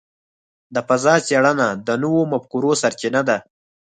[0.73, 3.37] د فضاء څېړنه د نوو مفکورو سرچینه ده.